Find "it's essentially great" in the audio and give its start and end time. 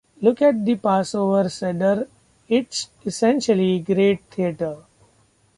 2.49-4.21